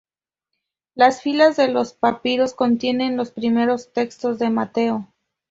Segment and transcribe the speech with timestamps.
[0.95, 5.13] Las filas de los papiros contienen los primeros textos de Mateo.